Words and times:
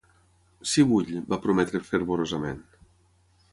"Sí 0.71 0.85
vull", 0.91 1.11
va 1.35 1.39
prometre 1.45 1.83
fervorosament. 1.91 2.67